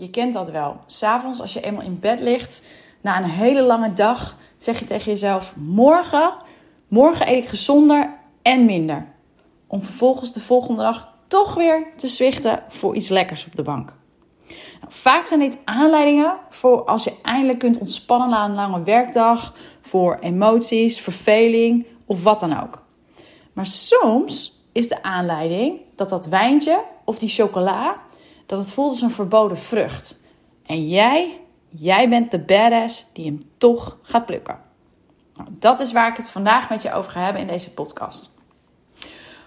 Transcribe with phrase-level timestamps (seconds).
[0.00, 0.80] Je kent dat wel.
[0.86, 2.62] S'avonds als je eenmaal in bed ligt,
[3.00, 6.32] na een hele lange dag, zeg je tegen jezelf: morgen,
[6.88, 9.06] morgen eet ik gezonder en minder.
[9.66, 13.92] Om vervolgens de volgende dag toch weer te zwichten voor iets lekkers op de bank.
[14.80, 19.54] Nou, vaak zijn dit aanleidingen voor als je eindelijk kunt ontspannen na een lange werkdag,
[19.80, 22.82] voor emoties, verveling of wat dan ook.
[23.52, 27.96] Maar soms is de aanleiding dat dat wijntje of die chocola,
[28.50, 30.20] dat het voelt als een verboden vrucht.
[30.66, 34.58] En jij, jij bent de badass die hem toch gaat plukken.
[35.36, 38.38] Nou, dat is waar ik het vandaag met je over ga hebben in deze podcast.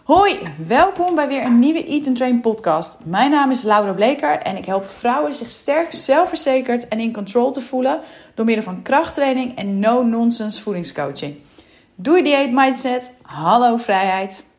[0.03, 2.99] Hoi, welkom bij weer een nieuwe Eat and Train podcast.
[3.05, 7.51] Mijn naam is Laura Bleker en ik help vrouwen zich sterk, zelfverzekerd en in control
[7.51, 7.99] te voelen
[8.35, 11.35] door middel van krachttraining en no-nonsense voedingscoaching.
[11.95, 14.51] Doei dieet mindset, hallo vrijheid.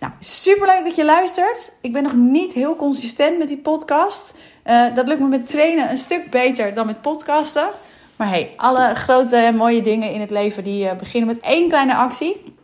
[0.00, 1.72] Nou, superleuk dat je luistert.
[1.80, 4.38] Ik ben nog niet heel consistent met die podcast.
[4.66, 7.68] Uh, dat lukt me met trainen een stuk beter dan met podcasten.
[8.16, 11.68] Maar hey, alle grote en mooie dingen in het leven die uh, beginnen met één
[11.68, 12.54] kleine actie.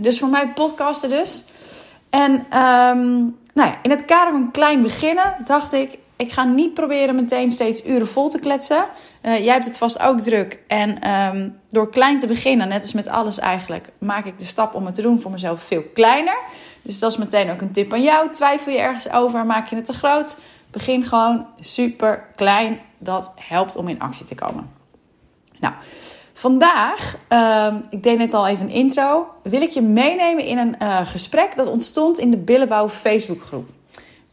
[0.00, 1.44] Dus voor mij podcasten dus.
[2.10, 6.74] En um, nou ja, in het kader van klein beginnen dacht ik, ik ga niet
[6.74, 8.84] proberen meteen steeds uren vol te kletsen.
[9.22, 10.58] Uh, jij hebt het vast ook druk.
[10.66, 14.74] En um, door klein te beginnen, net als met alles eigenlijk, maak ik de stap
[14.74, 16.38] om het te doen voor mezelf veel kleiner.
[16.88, 18.32] Dus dat is meteen ook een tip aan jou.
[18.32, 20.36] Twijfel je ergens over, maak je het te groot?
[20.70, 22.80] Begin gewoon super klein.
[22.98, 24.70] Dat helpt om in actie te komen.
[25.58, 25.74] Nou,
[26.32, 30.76] vandaag, um, ik deed net al even een intro, wil ik je meenemen in een
[30.82, 33.68] uh, gesprek dat ontstond in de Billenbouw Facebookgroep.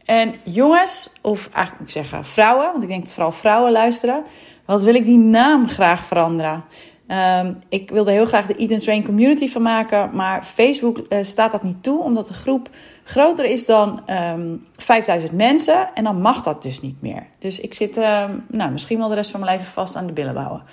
[0.06, 4.24] En jongens, of eigenlijk moet ik zeggen vrouwen, want ik denk dat vooral vrouwen luisteren.
[4.66, 6.64] Wat wil ik die naam graag veranderen?
[7.08, 11.52] Um, ik wilde heel graag de and Train community van maken, maar Facebook uh, staat
[11.52, 12.70] dat niet toe, omdat de groep
[13.04, 14.02] groter is dan
[14.34, 17.28] um, 5000 mensen en dan mag dat dus niet meer.
[17.40, 20.14] Dus ik zit uh, nou, misschien wel de rest van mijn leven vast aan de
[20.14, 20.64] billen bouwen.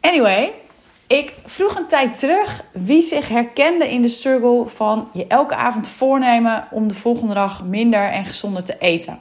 [0.00, 0.52] Anyway,
[1.06, 5.88] ik vroeg een tijd terug wie zich herkende in de struggle van je elke avond
[5.88, 9.20] voornemen om de volgende dag minder en gezonder te eten.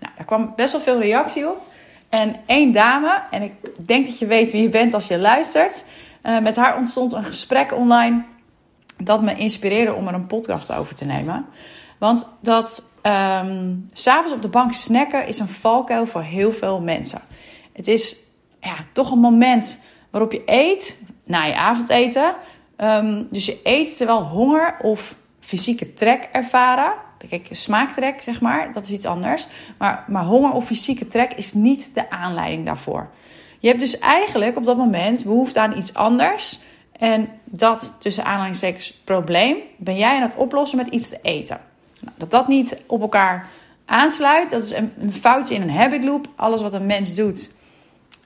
[0.00, 1.72] Nou, daar kwam best wel veel reactie op.
[2.14, 3.52] En één dame, en ik
[3.86, 5.84] denk dat je weet wie je bent als je luistert,
[6.22, 8.24] uh, met haar ontstond een gesprek online
[8.96, 11.46] dat me inspireerde om er een podcast over te nemen.
[11.98, 17.20] Want dat um, s'avonds op de bank snacken is een valkuil voor heel veel mensen.
[17.72, 18.16] Het is
[18.60, 19.78] ja, toch een moment
[20.10, 22.34] waarop je eet na je avondeten.
[22.76, 26.92] Um, dus je eet terwijl honger of fysieke trek ervaren.
[27.28, 29.46] Kijk, smaaktrek, zeg maar, dat is iets anders.
[29.78, 33.08] Maar, maar honger of fysieke trek is niet de aanleiding daarvoor.
[33.58, 36.58] Je hebt dus eigenlijk op dat moment behoefte aan iets anders.
[36.92, 41.60] En dat tussen aanhalingstekens probleem ben jij aan het oplossen met iets te eten.
[42.00, 43.48] Nou, dat dat niet op elkaar
[43.84, 46.28] aansluit, dat is een, een, foutje in een habit loop.
[46.36, 47.54] Alles wat een mens doet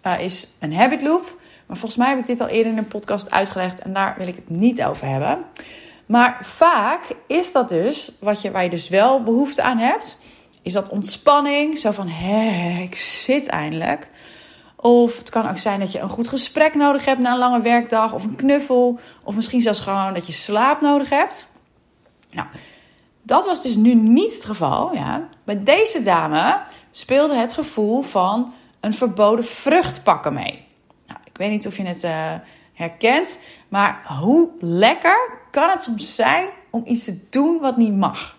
[0.06, 1.36] uh, is een habit loop.
[1.66, 4.26] Maar volgens mij heb ik dit al eerder in een podcast uitgelegd en daar wil
[4.26, 5.44] ik het niet over hebben.
[6.08, 10.20] Maar vaak is dat dus, wat je, waar je dus wel behoefte aan hebt,
[10.62, 11.78] is dat ontspanning.
[11.78, 14.08] Zo van, hé, ik zit eindelijk.
[14.76, 17.60] Of het kan ook zijn dat je een goed gesprek nodig hebt na een lange
[17.60, 18.12] werkdag.
[18.12, 18.98] Of een knuffel.
[19.24, 21.52] Of misschien zelfs gewoon dat je slaap nodig hebt.
[22.30, 22.46] Nou,
[23.22, 24.94] dat was dus nu niet het geval.
[24.94, 25.28] Ja.
[25.44, 30.64] Bij deze dame speelde het gevoel van een verboden vrucht pakken mee.
[31.06, 32.34] Nou, ik weet niet of je het uh,
[32.78, 33.40] herkent.
[33.68, 38.36] Maar hoe lekker kan het soms zijn om iets te doen wat niet mag?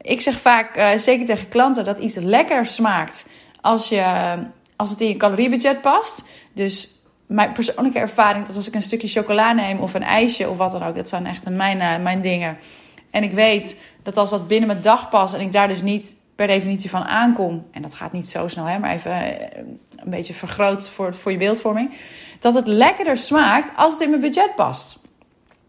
[0.00, 3.26] Ik zeg vaak, uh, zeker tegen klanten, dat iets lekker smaakt
[3.60, 4.36] als, je,
[4.76, 6.24] als het in je caloriebudget past.
[6.52, 10.56] Dus mijn persoonlijke ervaring, dat als ik een stukje chocola neem of een ijsje of
[10.56, 12.58] wat dan ook, dat zijn echt mijn, uh, mijn dingen.
[13.10, 16.14] En ik weet dat als dat binnen mijn dag past en ik daar dus niet
[16.34, 19.12] per definitie van aankom, en dat gaat niet zo snel, hè, maar even
[19.96, 21.90] een beetje vergroot voor, voor je beeldvorming,
[22.38, 24.98] dat het lekkerder smaakt als het in mijn budget past.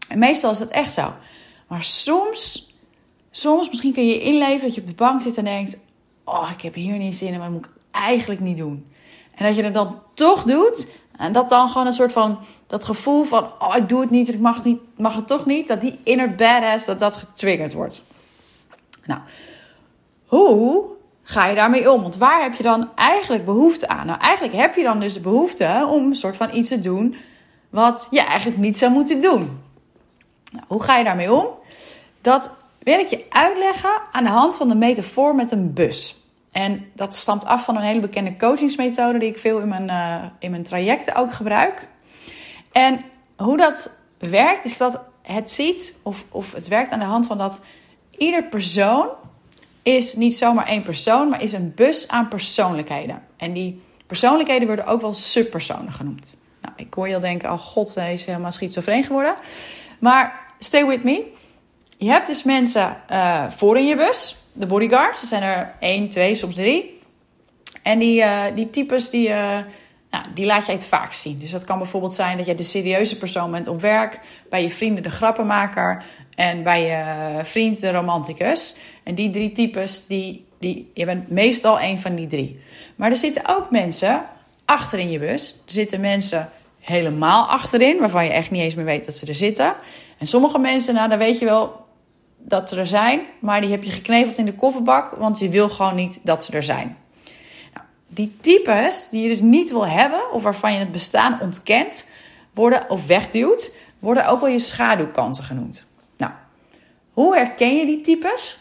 [0.08, 1.14] En meestal is dat echt zo.
[1.66, 2.74] Maar soms,
[3.30, 5.78] soms misschien kun je inleven dat je op de bank zit en denkt:
[6.24, 8.92] Oh, ik heb hier niet zin in, maar dat moet ik eigenlijk niet doen.
[9.34, 10.88] En dat je het dan toch doet.
[11.16, 14.28] En dat dan gewoon een soort van dat gevoel van: Oh, ik doe het niet,
[14.28, 15.68] ik mag het, niet, mag het toch niet.
[15.68, 18.04] Dat die inner badass, dat dat getriggerd wordt.
[19.04, 19.20] Nou,
[20.26, 20.84] hoe
[21.30, 22.02] ga je daarmee om?
[22.02, 24.06] Want waar heb je dan eigenlijk behoefte aan?
[24.06, 27.16] Nou, eigenlijk heb je dan dus de behoefte om een soort van iets te doen
[27.68, 29.60] wat je eigenlijk niet zou moeten doen.
[30.52, 31.46] Nou, hoe ga je daarmee om?
[32.20, 36.16] Dat wil ik je uitleggen aan de hand van de metafoor met een bus.
[36.52, 40.24] En dat stamt af van een hele bekende coachingsmethode die ik veel in mijn, uh,
[40.38, 41.88] in mijn trajecten ook gebruik.
[42.72, 43.00] En
[43.36, 47.38] hoe dat werkt, is dat het ziet, of, of het werkt aan de hand van
[47.38, 47.60] dat
[48.16, 49.08] ieder persoon
[49.82, 53.22] is niet zomaar één persoon, maar is een bus aan persoonlijkheden.
[53.36, 56.34] En die persoonlijkheden worden ook wel subpersonen genoemd.
[56.60, 59.34] Nou, ik hoor je al denken, oh god, hij is helemaal schizofreen geworden.
[59.98, 61.32] Maar stay with me.
[61.96, 65.20] Je hebt dus mensen uh, voor in je bus, de bodyguards.
[65.20, 67.00] Er zijn er één, twee, soms drie.
[67.82, 69.58] En die, uh, die types, die, uh,
[70.10, 71.38] nou, die laat je het vaak zien.
[71.38, 74.20] Dus dat kan bijvoorbeeld zijn dat je de serieuze persoon bent op werk.
[74.48, 76.02] Bij je vrienden de grappenmaker.
[76.34, 78.76] En bij je vriend de romanticus.
[79.02, 82.60] En die drie types, die, die, je bent meestal een van die drie.
[82.96, 84.22] Maar er zitten ook mensen
[84.64, 85.50] achter in je bus.
[85.66, 89.34] Er zitten mensen helemaal achterin, waarvan je echt niet eens meer weet dat ze er
[89.34, 89.74] zitten.
[90.18, 91.84] En sommige mensen, nou, dan weet je wel
[92.38, 95.68] dat ze er zijn, maar die heb je gekneveld in de kofferbak, want je wil
[95.68, 96.96] gewoon niet dat ze er zijn.
[98.12, 102.06] Die types die je dus niet wil hebben, of waarvan je het bestaan ontkent,
[102.54, 105.84] worden of wegduwt, worden ook wel je schaduwkanten genoemd.
[106.16, 106.32] Nou,
[107.12, 108.58] hoe herken je die types?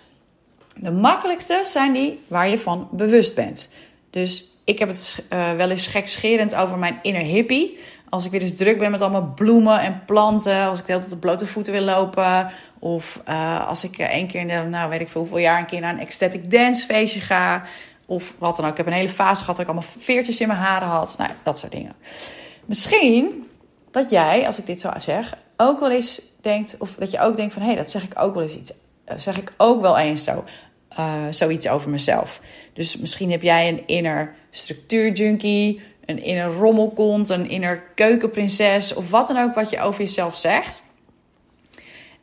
[0.76, 3.70] De makkelijkste zijn die waar je van bewust bent.
[4.10, 7.80] Dus ik heb het uh, wel eens gekscherend over mijn inner hippie.
[8.10, 10.66] Als ik weer eens druk ben met allemaal bloemen en planten.
[10.66, 12.52] Als ik de hele tijd op blote voeten wil lopen.
[12.80, 15.66] Of uh, als ik één keer in de, nou weet ik veel hoeveel jaar, een
[15.66, 17.64] keer naar een ecstatic dance feestje ga.
[18.10, 18.72] Of wat dan ook.
[18.72, 21.16] Ik heb een hele fase gehad dat ik allemaal veertjes in mijn haren had.
[21.18, 21.96] Nou, dat soort dingen.
[22.66, 23.48] Misschien
[23.92, 26.76] dat jij, als ik dit zo zeg, ook wel eens denkt.
[26.80, 28.72] Of dat je ook denkt van, hé, hey, dat zeg ik ook wel eens iets.
[28.72, 30.44] Uh, zeg ik ook wel eens zo.
[31.00, 32.42] Uh, zoiets over mezelf.
[32.74, 39.28] Dus misschien heb jij een inner structuurjunkie, een inner rommelkont, een inner keukenprinses of wat
[39.28, 40.84] dan ook wat je over jezelf zegt.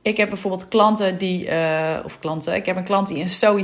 [0.06, 3.60] Ik heb bijvoorbeeld klanten die, uh, of klanten, ik heb een klant die een Zoe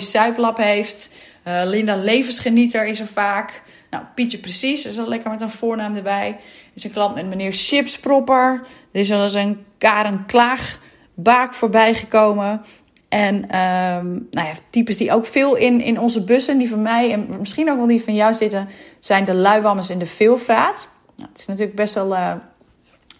[0.56, 1.14] heeft.
[1.48, 3.62] Uh, Linda Levensgenieter is er vaak.
[3.90, 6.36] Nou, Pietje Precies is al lekker met een voornaam erbij.
[6.74, 8.60] Is een klant met meneer Chipspropper.
[8.92, 12.62] Er is wel eens een Karen Klaagbaak voorbij gekomen.
[13.08, 17.12] En um, nou ja, types die ook veel in, in onze bussen, die van mij
[17.12, 18.68] en misschien ook wel die van jou zitten,
[18.98, 20.88] zijn de luiwammers en de veelvraat.
[21.16, 22.12] Nou, het is natuurlijk best wel.
[22.12, 22.34] Uh,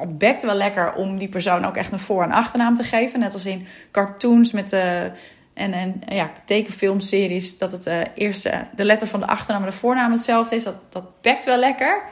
[0.03, 3.21] het bekt wel lekker om die persoon ook echt een voor- en achternaam te geven.
[3.21, 5.11] Net als in cartoons met de,
[5.55, 7.59] en, en ja, tekenfilmseries.
[7.59, 10.65] Dat het uh, eerste, de letter van de achternaam en de voornaam hetzelfde is.
[10.65, 12.03] Dat, dat bekt wel lekker.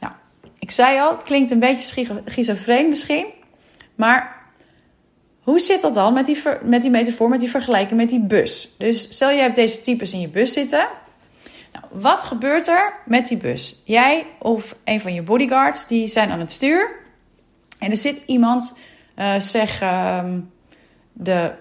[0.00, 0.12] Nou,
[0.58, 3.26] ik zei al, het klinkt een beetje schizofreen misschien.
[3.94, 4.36] Maar
[5.42, 8.74] hoe zit dat dan met die, met die metafoor, met die vergelijking met die bus?
[8.78, 10.86] Dus stel je hebt deze types in je bus zitten.
[11.72, 13.82] Nou, wat gebeurt er met die bus?
[13.84, 17.02] Jij of een van je bodyguards, die zijn aan het stuur.
[17.84, 18.74] En er zit iemand,
[19.18, 20.24] uh, zeg uh,
[21.12, 21.52] de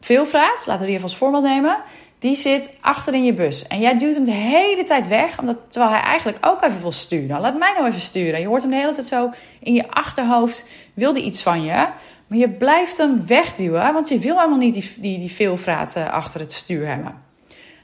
[0.00, 1.78] veelvraat, laten we die even als voorbeeld nemen.
[2.18, 3.66] Die zit achter in je bus.
[3.66, 6.92] En jij duwt hem de hele tijd weg, omdat, terwijl hij eigenlijk ook even wil
[6.92, 7.40] sturen.
[7.40, 8.40] Laat mij nou even sturen.
[8.40, 9.30] Je hoort hem de hele tijd zo
[9.60, 11.88] in je achterhoofd, wil die iets van je.
[12.26, 16.40] Maar je blijft hem wegduwen, want je wil helemaal niet die, die, die veelvraat achter
[16.40, 17.22] het stuur hebben.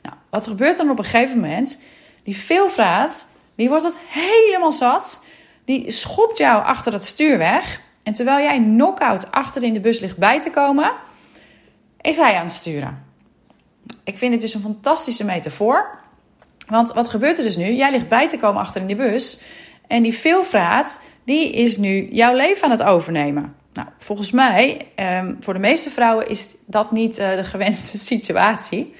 [0.03, 1.79] Nou, wat gebeurt dan op een gegeven moment?
[2.23, 5.25] Die veelvraat, die wordt het helemaal zat.
[5.67, 7.81] Die schopt jou achter het stuur weg.
[8.03, 10.93] En terwijl jij knock-out achter in de bus ligt bij te komen,
[12.01, 13.05] is hij aan het sturen.
[14.05, 15.99] Ik vind het dus een fantastische metafoor.
[16.69, 17.73] Want wat gebeurt er dus nu?
[17.73, 19.43] Jij ligt bij te komen achter in de bus.
[19.87, 23.55] En die veelvraat, die is nu jouw leven aan het overnemen.
[23.73, 28.95] Nou, volgens mij, ehm, voor de meeste vrouwen is dat niet uh, de gewenste situatie.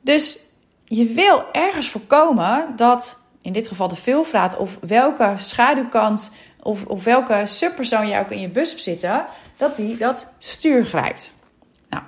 [0.00, 0.38] Dus
[0.84, 7.04] je wil ergens voorkomen dat, in dit geval de veelvraat, of welke schaduwkant of, of
[7.04, 9.24] welke subpersoon jij ook in je bus hebt zitten,
[9.56, 11.34] dat die dat stuur grijpt.
[11.88, 12.02] Nou,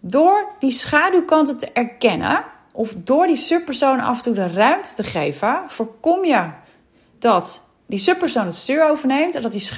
[0.00, 5.02] door die schaduwkanten te erkennen, of door die subpersoon af en toe de ruimte te
[5.02, 6.48] geven, voorkom je
[7.18, 9.70] dat die subpersoon het stuur overneemt en dat die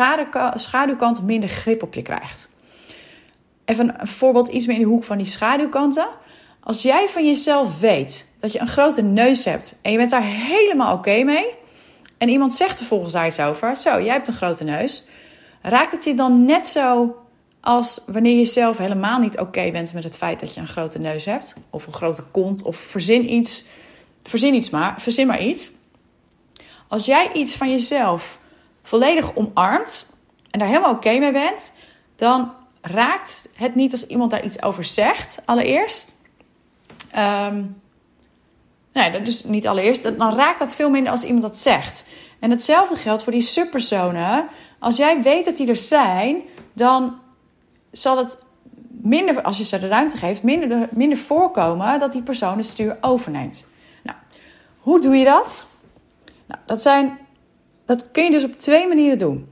[0.54, 2.48] schaduwkant minder grip op je krijgt.
[3.64, 6.06] Even een voorbeeld iets meer in de hoek van die schaduwkanten.
[6.64, 10.24] Als jij van jezelf weet dat je een grote neus hebt en je bent daar
[10.24, 11.46] helemaal oké mee,
[12.18, 15.06] en iemand zegt er volgens daar iets over, zo, jij hebt een grote neus,
[15.62, 17.16] raakt het je dan net zo
[17.60, 20.98] als wanneer je zelf helemaal niet oké bent met het feit dat je een grote
[20.98, 23.64] neus hebt, of een grote kont, of verzin iets,
[24.22, 25.70] verzin iets maar, verzin maar iets.
[26.88, 28.38] Als jij iets van jezelf
[28.82, 30.06] volledig omarmt
[30.50, 31.72] en daar helemaal oké mee bent,
[32.16, 36.20] dan raakt het niet als iemand daar iets over zegt, allereerst.
[37.18, 37.82] Um,
[38.92, 40.02] nee, dus niet allereerst.
[40.02, 42.04] Dan raakt dat veel minder als iemand dat zegt.
[42.38, 44.46] En hetzelfde geldt voor die subpersonen.
[44.78, 46.42] Als jij weet dat die er zijn,
[46.72, 47.18] dan
[47.90, 48.42] zal het
[49.02, 52.96] minder, als je ze de ruimte geeft, minder, minder voorkomen dat die persoon het stuur
[53.00, 53.66] overneemt.
[54.02, 54.16] Nou,
[54.78, 55.66] hoe doe je dat?
[56.46, 57.18] Nou, dat, zijn,
[57.84, 59.48] dat kun je dus op twee manieren doen.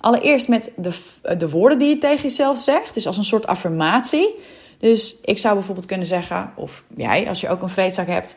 [0.00, 1.02] Allereerst met de,
[1.38, 4.34] de woorden die je tegen jezelf zegt, dus als een soort affirmatie.
[4.80, 8.36] Dus ik zou bijvoorbeeld kunnen zeggen, of jij als je ook een vreedzak hebt,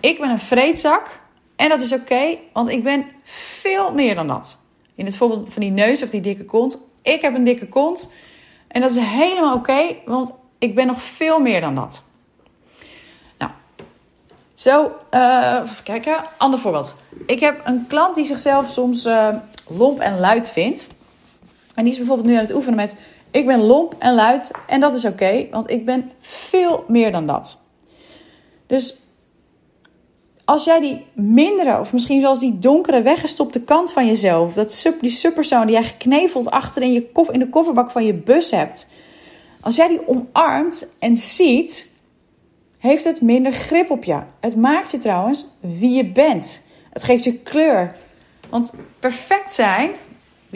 [0.00, 1.20] ik ben een vreedzak
[1.56, 4.58] en dat is oké, want ik ben veel meer dan dat.
[4.94, 8.12] In het voorbeeld van die neus of die dikke kont, ik heb een dikke kont
[8.68, 12.02] en dat is helemaal oké, want ik ben nog veel meer dan dat.
[13.38, 13.50] Nou,
[14.54, 16.96] zo, uh, even kijken, ander voorbeeld.
[17.26, 19.28] Ik heb een klant die zichzelf soms uh,
[19.66, 20.88] lomp en luid vindt.
[21.74, 22.96] En die is bijvoorbeeld nu aan het oefenen met:
[23.36, 27.26] Ik ben lomp en luid en dat is oké, want ik ben veel meer dan
[27.26, 27.62] dat.
[28.66, 29.00] Dus
[30.44, 35.00] als jij die mindere, of misschien zelfs die donkere weggestopte kant van jezelf, dat sub,
[35.00, 38.88] die subpersoon die jij gekneveld achter in, je in de kofferbak van je bus hebt,
[39.60, 41.92] als jij die omarmt en ziet,
[42.78, 44.18] heeft het minder grip op je.
[44.40, 46.62] Het maakt je trouwens wie je bent.
[46.90, 47.96] Het geeft je kleur.
[48.48, 49.90] Want perfect zijn,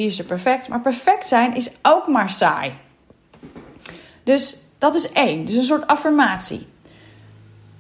[0.00, 0.68] wie is er perfect?
[0.68, 2.72] Maar perfect zijn is ook maar saai.
[4.22, 5.44] Dus dat is één.
[5.44, 6.66] Dus een soort affirmatie.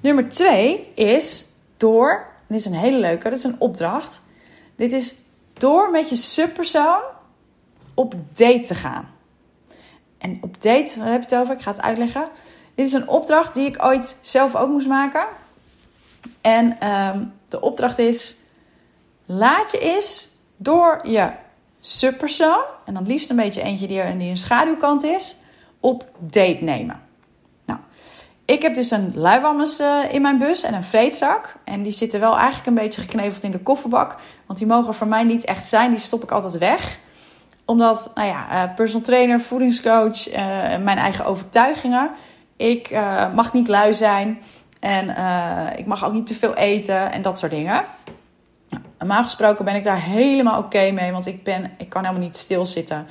[0.00, 1.46] Nummer twee is
[1.76, 4.22] door, dit is een hele leuke, dit is een opdracht.
[4.76, 5.14] Dit is
[5.52, 7.00] door met je subpersoon
[7.94, 9.08] op date te gaan.
[10.18, 12.28] En op date, daar heb je het over, ik ga het uitleggen.
[12.74, 15.26] Dit is een opdracht die ik ooit zelf ook moest maken.
[16.40, 18.36] En um, de opdracht is:
[19.26, 21.30] laat je eens door je
[21.80, 25.36] subpersoon, en dan liefst een beetje eentje die, die een schaduwkant is,
[25.80, 27.08] op date nemen.
[28.50, 31.54] Ik heb dus een luiwammes uh, in mijn bus en een vreedzak.
[31.64, 34.16] En die zitten wel eigenlijk een beetje gekneveld in de kofferbak.
[34.46, 35.90] Want die mogen voor mij niet echt zijn.
[35.90, 36.98] Die stop ik altijd weg.
[37.64, 40.36] Omdat, nou ja, uh, personal trainer, voedingscoach, uh,
[40.78, 42.10] mijn eigen overtuigingen.
[42.56, 42.90] Ik
[43.34, 44.38] mag niet lui zijn.
[44.80, 45.08] En
[45.76, 47.84] ik mag ook niet te veel eten en dat soort dingen.
[48.98, 51.12] Normaal gesproken ben ik daar helemaal oké mee.
[51.12, 53.06] Want ik, ben, ik kan helemaal niet stilzitten.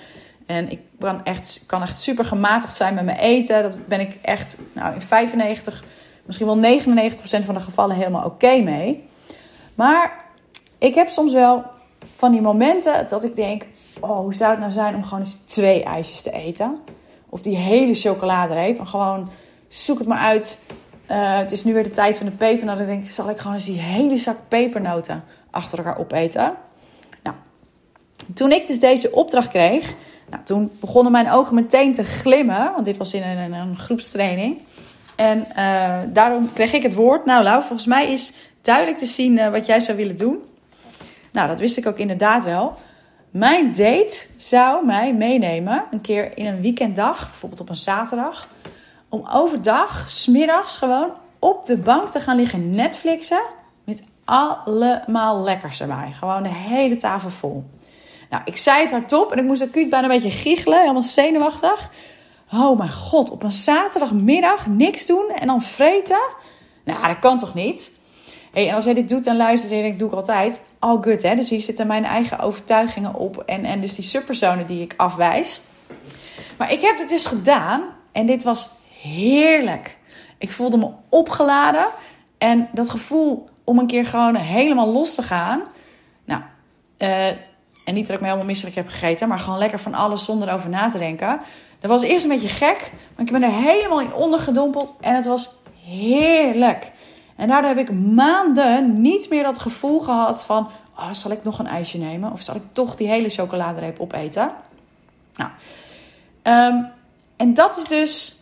[0.45, 3.63] En ik kan echt, kan echt super gematigd zijn met mijn eten.
[3.63, 5.83] Dat ben ik echt nou, in 95,
[6.25, 9.07] misschien wel 99% van de gevallen helemaal oké mee.
[9.75, 10.25] Maar
[10.77, 11.63] ik heb soms wel
[12.15, 13.65] van die momenten dat ik denk:
[13.99, 16.77] oh, hoe zou het nou zijn om gewoon eens twee ijsjes te eten?
[17.29, 18.79] Of die hele chocoladereep.
[18.79, 19.29] En gewoon
[19.67, 20.59] zoek het maar uit.
[21.11, 22.65] Uh, het is nu weer de tijd van de peper.
[22.65, 26.53] Nou, dan denk ik: zal ik gewoon eens die hele zak pepernoten achter elkaar opeten?
[27.23, 27.35] Nou,
[28.33, 29.93] toen ik dus deze opdracht kreeg,
[30.29, 34.57] nou, toen begonnen mijn ogen meteen te glimmen, want dit was in een, een groepstraining.
[35.15, 37.25] En uh, daarom kreeg ik het woord.
[37.25, 40.37] Nou, Lau, volgens mij is duidelijk te zien uh, wat jij zou willen doen.
[41.31, 42.75] Nou, dat wist ik ook inderdaad wel.
[43.29, 48.47] Mijn date zou mij meenemen een keer in een weekenddag, bijvoorbeeld op een zaterdag,
[49.09, 53.41] om overdag, smiddags gewoon op de bank te gaan liggen Netflixen
[54.29, 56.11] allemaal lekkers erbij.
[56.19, 57.63] Gewoon de hele tafel vol.
[58.29, 61.89] Nou, ik zei het hardop en ik moest acuut bijna een beetje giechelen, helemaal zenuwachtig.
[62.53, 66.19] Oh mijn god, op een zaterdagmiddag niks doen en dan vreten?
[66.83, 67.91] Nou, dat kan toch niet?
[68.51, 71.21] Hey, en als jij dit doet en luistert en ik doe ik altijd, all good
[71.21, 71.35] hè.
[71.35, 75.61] Dus hier zitten mijn eigen overtuigingen op en, en dus die subpersonen die ik afwijs.
[76.57, 78.69] Maar ik heb het dus gedaan en dit was
[79.01, 79.97] heerlijk.
[80.37, 81.85] Ik voelde me opgeladen
[82.37, 85.61] en dat gevoel om een keer gewoon helemaal los te gaan.
[86.25, 86.41] Nou,
[86.97, 87.27] uh,
[87.85, 90.53] en niet dat ik me helemaal misselijk heb gegeten, maar gewoon lekker van alles zonder
[90.53, 91.39] over na te denken.
[91.79, 95.25] Dat was eerst een beetje gek, maar ik ben er helemaal in ondergedompeld en het
[95.25, 95.49] was
[95.83, 96.91] heerlijk.
[97.35, 101.59] En daardoor heb ik maanden niet meer dat gevoel gehad van: oh, zal ik nog
[101.59, 102.31] een ijsje nemen?
[102.31, 104.51] Of zal ik toch die hele chocoladereep opeten?
[105.35, 105.51] Nou,
[106.43, 106.91] um,
[107.37, 108.37] en dat is dus,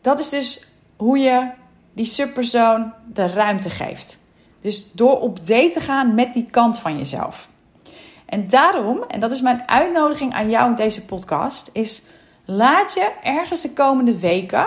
[0.00, 0.66] dat is dus
[0.96, 1.50] hoe je
[1.92, 4.26] die subpersoon de ruimte geeft.
[4.60, 7.48] Dus door op date te gaan met die kant van jezelf.
[8.26, 12.02] En daarom, en dat is mijn uitnodiging aan jou in deze podcast, is
[12.44, 14.66] laat je ergens de komende weken,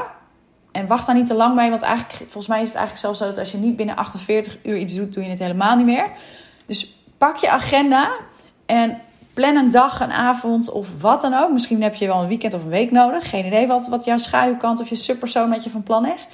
[0.71, 3.19] en wacht daar niet te lang mee, want eigenlijk, volgens mij is het eigenlijk zelfs
[3.19, 5.85] zo dat als je niet binnen 48 uur iets doet, doe je het helemaal niet
[5.85, 6.11] meer.
[6.65, 8.11] Dus pak je agenda
[8.65, 9.01] en
[9.33, 11.51] plan een dag, een avond of wat dan ook.
[11.51, 13.29] Misschien heb je wel een weekend of een week nodig.
[13.29, 16.27] Geen idee wat, wat jouw schaduwkant of je subpersoon met je van plan is.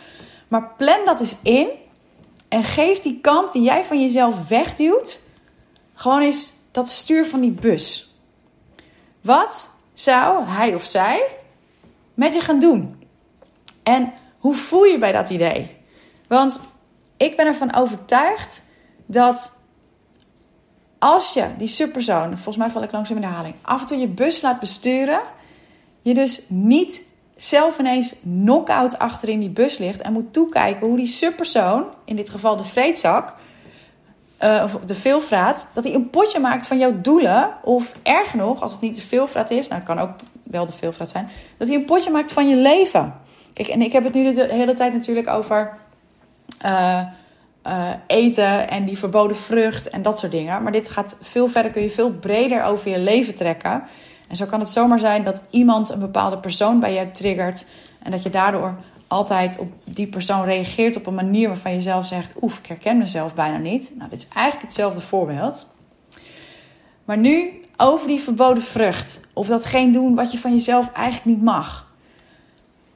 [0.47, 1.67] Maar plan dat eens in
[2.47, 5.19] en geef die kant die jij van jezelf wegduwt,
[5.93, 8.15] gewoon eens dat stuur van die bus.
[9.21, 11.21] Wat zou hij of zij
[12.13, 13.03] met je gaan doen?
[13.83, 15.75] En hoe voel je bij dat idee?
[16.27, 16.61] Want
[17.17, 18.63] ik ben ervan overtuigd
[19.05, 19.61] dat
[20.99, 23.97] als je die subpersoon, volgens mij val ik langzaam in de haling, af en toe
[23.97, 25.21] je bus laat besturen,
[26.01, 27.06] je dus niet
[27.37, 32.15] zelf ineens knock-out achter in die bus ligt en moet toekijken hoe die subpersoon, in
[32.15, 33.33] dit geval de vreedzak,
[34.43, 37.49] uh, of de veelvraat, dat hij een potje maakt van jouw doelen.
[37.63, 40.11] Of erg nog, als het niet de veelvraat is, nou het kan ook
[40.43, 43.13] wel de veelvraat zijn, dat hij een potje maakt van je leven.
[43.53, 45.77] Kijk, en ik heb het nu de hele tijd natuurlijk over
[46.65, 47.01] uh,
[47.67, 50.63] uh, eten en die verboden vrucht en dat soort dingen.
[50.63, 53.83] Maar dit gaat veel verder, kun je veel breder over je leven trekken.
[54.27, 57.65] En zo kan het zomaar zijn dat iemand een bepaalde persoon bij jou triggert.
[58.03, 58.75] En dat je daardoor
[59.07, 62.97] altijd op die persoon reageert op een manier waarvan je zelf zegt: Oef, ik herken
[62.97, 63.91] mezelf bijna niet.
[63.97, 65.75] Nou, dit is eigenlijk hetzelfde voorbeeld.
[67.05, 69.19] Maar nu over die verboden vrucht.
[69.33, 71.91] Of datgene doen wat je van jezelf eigenlijk niet mag.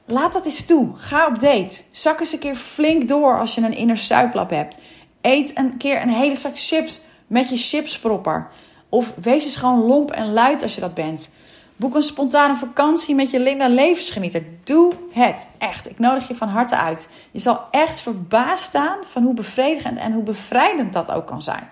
[0.04, 0.90] Laat dat eens toe.
[0.96, 1.82] Ga op date.
[1.90, 4.78] Zak eens een keer flink door als je een inner suiplap hebt.
[5.20, 8.50] Eet een keer een hele zak chips met je chipspropper.
[8.92, 11.34] Of wees eens gewoon lomp en luid als je dat bent.
[11.76, 14.42] Boek een spontane vakantie met je Linda levensgenieter.
[14.64, 15.48] Doe het.
[15.58, 15.90] Echt.
[15.90, 17.08] Ik nodig je van harte uit.
[17.30, 21.68] Je zal echt verbaasd staan van hoe bevredigend en hoe bevrijdend dat ook kan zijn.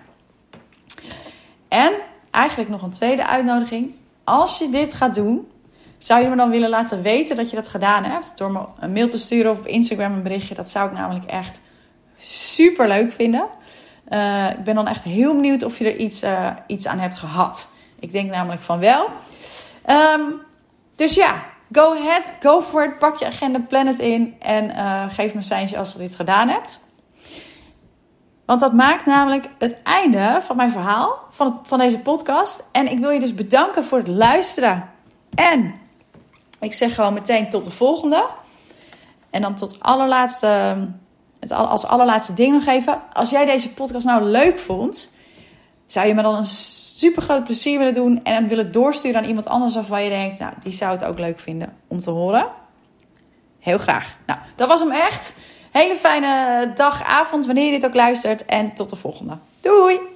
[1.67, 1.93] En
[2.31, 3.93] eigenlijk nog een tweede uitnodiging.
[4.23, 5.47] Als je dit gaat doen,
[5.97, 8.37] zou je me dan willen laten weten dat je dat gedaan hebt?
[8.37, 10.55] Door me een mail te sturen of op Instagram een berichtje.
[10.55, 11.61] Dat zou ik namelijk echt
[12.17, 13.47] super leuk vinden.
[14.13, 17.17] Uh, ik ben dan echt heel benieuwd of je er iets, uh, iets aan hebt
[17.17, 17.69] gehad.
[17.99, 19.07] Ik denk namelijk van wel.
[19.89, 20.41] Um,
[20.95, 22.99] dus ja, go ahead, go for it.
[22.99, 26.15] Pak je agenda, plan het in en uh, geef me een seintje als je dit
[26.15, 26.79] gedaan hebt.
[28.45, 32.69] Want dat maakt namelijk het einde van mijn verhaal, van, van deze podcast.
[32.71, 34.89] En ik wil je dus bedanken voor het luisteren.
[35.35, 35.73] En
[36.59, 38.25] ik zeg gewoon meteen tot de volgende.
[39.29, 40.77] En dan tot allerlaatste,
[41.41, 43.01] het als allerlaatste ding nog even.
[43.13, 45.11] Als jij deze podcast nou leuk vond,
[45.85, 49.47] zou je me dan een super groot plezier willen doen en willen doorsturen aan iemand
[49.47, 52.47] anders waarvan je denkt, nou, die zou het ook leuk vinden om te horen.
[53.59, 54.17] Heel graag.
[54.25, 55.35] Nou, dat was hem echt.
[55.71, 58.45] Hele fijne dag, avond, wanneer je dit ook luistert.
[58.45, 59.37] En tot de volgende.
[59.61, 60.10] Doei!